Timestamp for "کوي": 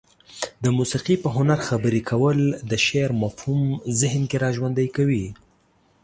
4.95-5.25